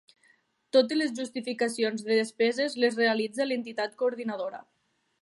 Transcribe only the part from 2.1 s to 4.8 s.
despeses les realitza l'entitat coordinadora.